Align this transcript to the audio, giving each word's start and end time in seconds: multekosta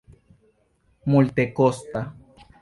multekosta 1.11 2.03